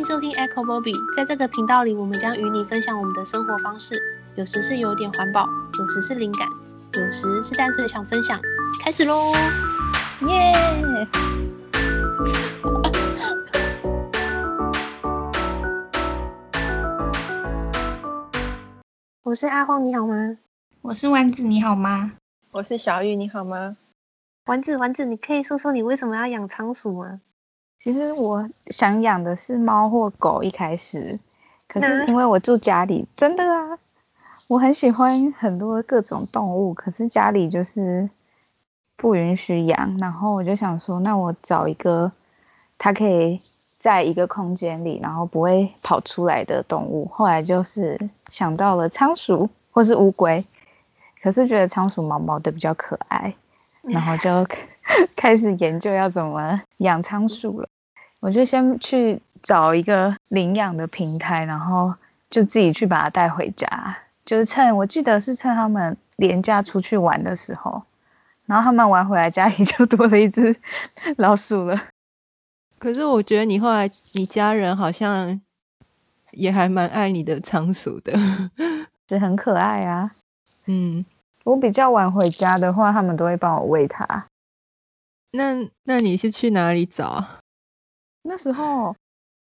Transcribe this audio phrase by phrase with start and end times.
[0.00, 3.94] 迎收听 Echo Bobby，在这个频道里，我们将与你分享我们的生活方式，
[4.34, 5.46] 有时是有点环保，
[5.78, 6.48] 有时是灵感，
[6.94, 8.40] 有时是单纯想分享。
[8.82, 9.30] 开始喽！
[10.26, 10.52] 耶！
[19.22, 20.38] 我是阿荒，你好吗？
[20.80, 22.12] 我是丸子，你好吗？
[22.52, 23.76] 我是小玉，你好吗？
[24.46, 27.20] 丸子，丸子，你可以说说你为什么要养仓鼠吗？
[27.82, 31.18] 其实我想养的是猫或狗，一开始，
[31.66, 33.78] 可是因为我住家里，真的啊，
[34.48, 38.10] 我很喜欢很多各种动物，可是家里就是
[38.96, 42.12] 不允许养，然后我就想说，那我找一个
[42.76, 43.40] 它可以
[43.78, 47.06] 在一个空间里，然后不会跑出来的动物。
[47.06, 50.44] 后来就是想到了仓鼠或是乌龟，
[51.22, 53.34] 可是觉得仓鼠毛毛的比较可爱，
[53.80, 54.46] 然后就。
[55.20, 57.68] 开始研究要怎么养仓鼠了，
[58.20, 61.94] 我就先去找一个领养的平台，然后
[62.30, 63.98] 就自己去把它带回家。
[64.24, 67.82] 就是趁我记得是趁他们连假出去玩的时候，
[68.46, 70.56] 然后他们玩回来，家里 就多了一只
[71.18, 71.82] 老鼠了。
[72.78, 75.38] 可是我觉得你后来你家人好像
[76.30, 78.14] 也还蛮爱你的仓鼠的，
[79.06, 80.12] 是很可爱啊。
[80.64, 81.04] 嗯，
[81.44, 84.24] 我比较晚回家的话，他们都会帮我喂它。
[85.32, 87.24] 那那你是去哪里找？
[88.22, 88.96] 那时候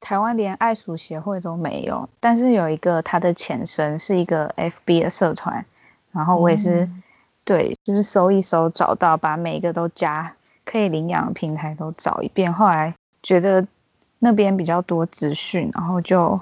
[0.00, 5.66] 台湾连爱鼠协会都没有，但是有一个它的前身是一个 FB 的社团，
[6.12, 7.02] 然后我也是、嗯、
[7.44, 12.52] 对，就是搜一搜找到，把每一个都加可以领养的平台都找一遍。
[12.52, 13.66] 后来觉得
[14.20, 16.40] 那边比较多资讯，然后就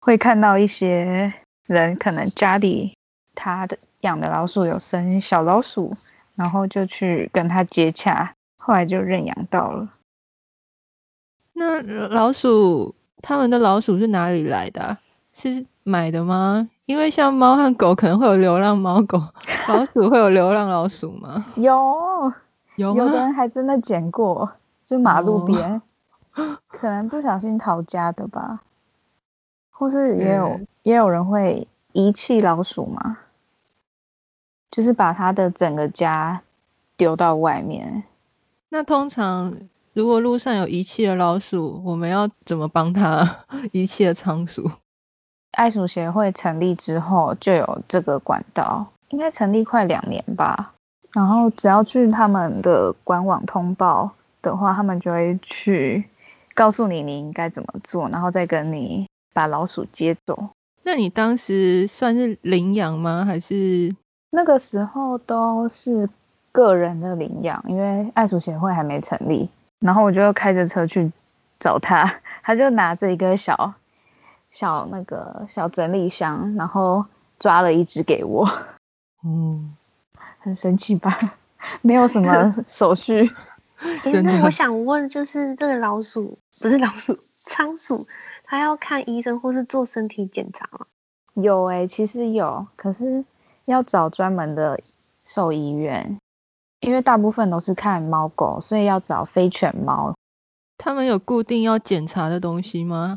[0.00, 1.34] 会看到一些
[1.66, 2.94] 人可能家里
[3.34, 5.96] 他的养的老鼠有生小老鼠，
[6.36, 8.32] 然后就去跟他接洽。
[8.66, 9.88] 后来就认养到了。
[11.52, 14.98] 那老鼠，他们的老鼠是哪里来的啊？
[15.32, 16.68] 是买的吗？
[16.84, 19.22] 因为像猫和狗可能会有流浪猫狗，
[19.68, 21.46] 老鼠会有流浪老鼠吗？
[21.54, 22.32] 有，
[22.74, 24.50] 有，有的人还真的捡过，
[24.84, 25.80] 就马路边，
[26.34, 28.62] 哦，可能不小心逃家的吧。
[29.70, 33.18] 或是也有，嗯，也有人会遗弃老鼠嘛，
[34.72, 36.42] 就是把他的整个家
[36.96, 38.02] 丢到外面。
[38.68, 39.54] 那通常，
[39.94, 44.70] 如果路上有遗弃的老鼠，我们要怎么帮他 遗弃的仓鼠？
[45.52, 50.74] 爱鼠协会成立之后就有这个管道，应该成立快两年吧。
[51.12, 54.10] 然后只要去他们的官网通报
[54.42, 56.04] 的话，他们就会去
[56.54, 60.50] 告诉你你应该怎么做，然后再跟你把老鼠接走。
[60.82, 63.24] 那你当时算是领养吗？
[63.24, 63.96] 还是
[64.30, 66.10] 那个时候都是？
[66.56, 71.12] 个人的领养，因为爱鼠协会还没成立，然后我就开着车去
[71.60, 73.74] 找他， 他就拿着一个小
[74.50, 77.04] 小那个小整理箱，然后
[77.38, 78.50] 抓了一只给我，
[79.22, 79.76] 嗯，
[80.38, 81.18] 很神奇吧？
[81.82, 83.30] 没有什么 手续。
[84.04, 88.06] 欸，那我想问，就是这个老鼠不是老鼠，仓鼠，
[88.44, 90.86] 它要看医生或是做身体检查吗？
[91.34, 93.26] 有诶、欸，其实有，可是
[93.66, 94.80] 要找专门的
[95.26, 96.16] 兽医院。
[96.86, 100.14] 因为大部分都是看猫狗，所以要找非犬猫。
[100.78, 103.16] 他们有固定要检查的东西吗？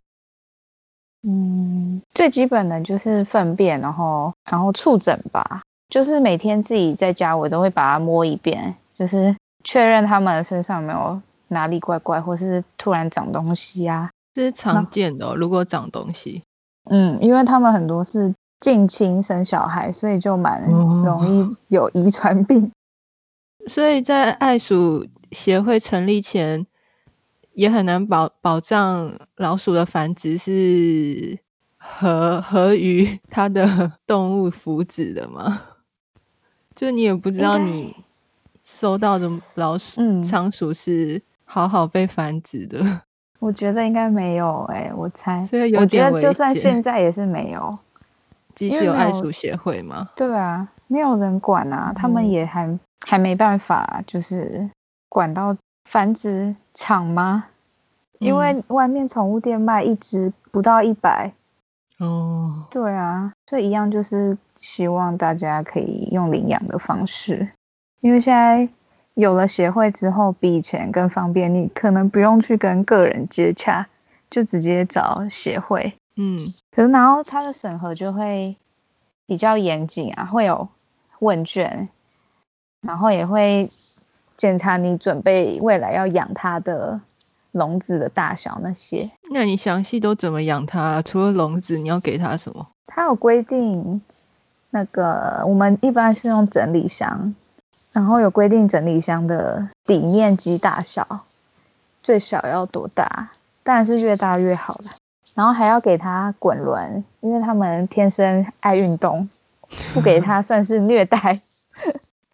[1.21, 5.61] 嗯，最基本的就是粪便，然后然后触诊吧。
[5.87, 14.09] 就是每天自己在家，我都会把它摸一遍，就是确认他们身上没有哪里怪怪，或是突然长东西呀、啊。
[14.33, 16.41] 这是常见的、哦，如果长东西。
[16.89, 22.71] 嗯，因为他们很多是近亲生小孩，所以就蛮容易有遗传病。
[23.65, 26.65] 嗯所以在爱鼠协会成立前，
[27.53, 31.37] 也很难保保障老鼠的繁殖是
[31.77, 35.61] 合合于 它的 动物福祉的吗？
[36.73, 37.95] 就你也不知道你
[38.63, 43.01] 收到的老鼠仓鼠是好好被繁殖的。
[43.39, 45.45] 我觉得应该没有哎、欸，我猜。
[45.45, 46.29] 所以有点危险。
[46.29, 47.77] 就算现在也是没有。
[48.55, 50.09] 即使有爱鼠协会吗？
[50.15, 52.79] 对啊，没有人管啊，他们也还。
[53.01, 54.69] 嗯还没办法，就是
[55.07, 55.55] 管到
[55.89, 57.45] 繁殖场吗？
[58.19, 61.31] 因为外面宠物店卖一只不到一百。
[61.99, 67.49] 哦，对啊，所以一样就是希望大家可以用领养的方式，
[68.01, 68.69] 因为现在
[69.13, 73.87] 有了协会之后，比以前更方便，你可能不用去跟个人接洽，
[74.29, 75.93] 就直接找协会。
[76.15, 78.55] 嗯，可是然后它的审核就会
[79.25, 80.67] 比较严谨啊，会有
[81.19, 81.89] 问卷。
[82.89, 83.69] 然后也会
[84.35, 86.99] 检查你准备未来要养它的
[87.51, 89.07] 笼子的大小那些。
[89.31, 90.99] 那你详细都怎么养它？
[91.03, 92.65] 除了笼子，你要给它什么？
[92.87, 94.01] 它有规定，
[94.71, 97.35] 那个我们一般是用整理箱，
[97.93, 101.05] 然后有规定整理箱的底面积大小，
[102.01, 103.29] 最小要多大？
[103.61, 104.85] 当然是越大越好了。
[105.35, 109.29] 然后还要给它滚轮，因为它们天生爱运动，
[109.93, 111.39] 不给它 算是虐待。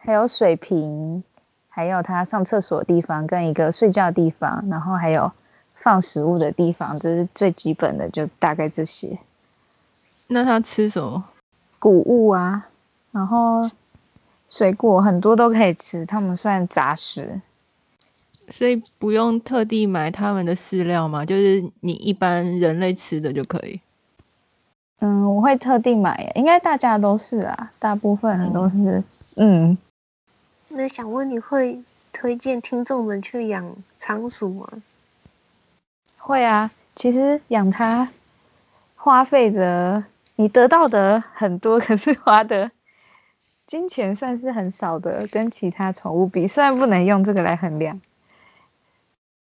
[0.06, 1.22] 还有水瓶。
[1.68, 5.30] 还有他上厕所的地方，跟一个睡觉的地方，然后还有
[5.74, 9.18] 放食物的地方，这是最基本的，就大概这些。
[10.26, 11.26] 那他吃什么？
[11.78, 12.68] 谷物啊，
[13.12, 13.70] 然后
[14.48, 17.42] 水果很多都可以吃，他们算杂食。
[18.48, 21.26] 所以不用特地买他们的饲料吗？
[21.26, 23.82] 就是你一般人类吃的就可以。
[25.00, 29.04] 嗯，我会特地买，应该大家都是啊，大部分人都是，
[29.36, 29.68] 嗯。
[29.68, 29.78] 嗯
[30.76, 31.82] 那想问你会
[32.12, 34.68] 推荐听众们去养仓鼠吗？
[36.18, 38.10] 会啊，其实养它
[38.94, 42.70] 花费的，你得到的很多，可是花的
[43.66, 48.02] 金钱算是很少的，跟其他宠物比，虽然不能用这个来衡量，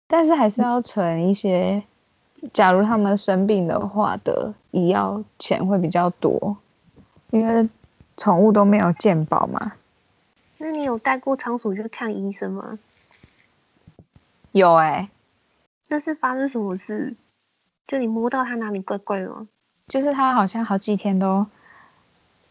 [0.07, 1.83] 但是还是要存一些，
[2.53, 6.55] 假如他们生病的话的医药钱会比较多，
[7.31, 7.67] 因为
[8.15, 9.73] 宠物都没有健保嘛。
[10.57, 12.79] 那你有带过仓鼠去看医生吗？
[14.51, 15.09] 有哎、欸。
[15.89, 17.15] 那是发生什么事？
[17.87, 19.47] 就你摸到它哪里怪怪的吗？
[19.87, 21.45] 就是它好像好几天都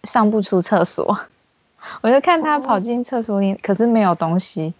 [0.04, 1.18] 上不出厕所，
[2.02, 4.74] 我就看它跑进厕所里，哦、可是没有东西，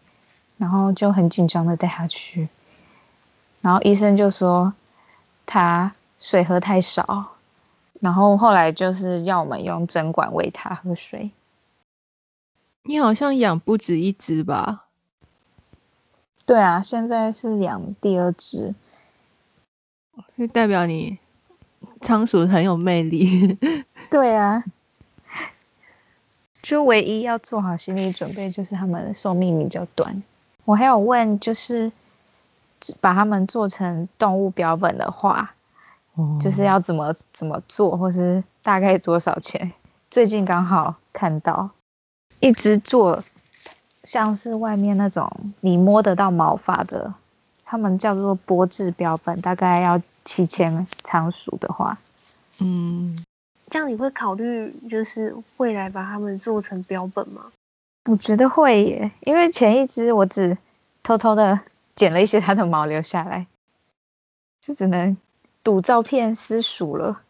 [0.57, 2.49] 然后就很紧张的带它去，
[3.61, 4.73] 然后医生就说
[5.47, 7.33] 它水喝太少，
[8.01, 11.31] 然后后来就是要我们用针管喂它喝水。
[12.87, 14.85] 你好像养不止一只吧？
[16.45, 18.75] 对啊，现在是养第二只，
[20.37, 21.19] 就代表你
[22.03, 23.57] 仓鼠很有魅力。
[24.11, 24.63] 对啊，
[26.61, 30.23] 就唯一要做好心理准备，就是它们的寿命比较短。
[30.67, 31.91] 我还有问，就是
[33.01, 35.55] 把它们做成动物标本的话，
[36.17, 39.73] 哦、就是要怎么怎么做，或是大概多少钱？
[40.11, 41.71] 最近刚好看到。
[42.41, 43.23] 一直做
[44.03, 47.15] 像是外面那种你摸得到毛发的，
[47.65, 51.99] 他们叫做玻质标本，大概要七千仓鼠的话，
[52.61, 53.17] 嗯，
[53.71, 57.47] 这样你会考虑就是未来把它们做成标本吗？
[58.07, 60.59] 我觉得会耶，因为前一只我只
[61.03, 61.61] 偷偷的
[61.97, 63.47] 剪了一些它的毛留下来，
[64.61, 65.17] 就只能
[65.63, 67.23] 赌照片私塾了。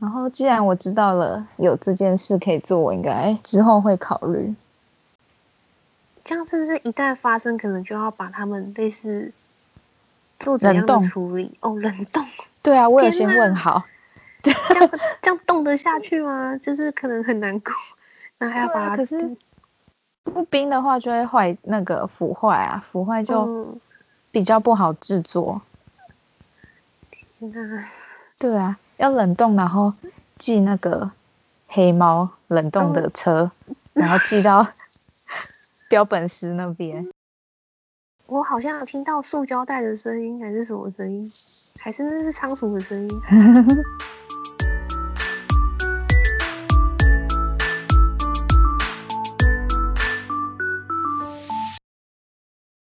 [0.00, 4.54] 然后，既然我知道了有这件事可以做，我应该之后会考虑。
[6.24, 9.32] 这样是不是一旦发生，可能就要把他们类似
[10.38, 11.56] 做怎样的处理？
[11.60, 12.24] 哦，冷冻。
[12.62, 13.84] 对啊，我有先问好。
[14.42, 14.90] 这样
[15.20, 16.56] 这样冻得下去吗？
[16.58, 17.72] 就是可能很难过，
[18.38, 18.96] 那还要把它。
[18.96, 19.36] 可是
[20.22, 23.76] 不冰的话就会坏，那个腐坏啊，腐坏就
[24.30, 25.60] 比较不好制作。
[27.38, 27.84] 天哪！
[28.38, 28.78] 对啊。
[28.98, 29.94] 要冷冻，然后
[30.38, 31.10] 寄那个
[31.66, 34.66] 黑猫冷冻的车，嗯、然后寄到
[35.88, 37.08] 标本师那边。
[38.26, 41.32] 我好像有听到塑胶袋的声音，还是什么声音？
[41.80, 43.20] 还是那是仓鼠的声音？